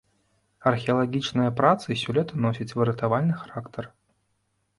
Археалагічныя 0.69 1.51
працы 1.59 1.97
сёлета 2.03 2.33
носяць 2.47 2.67
выратавальны 2.81 3.33
характар. 3.45 3.83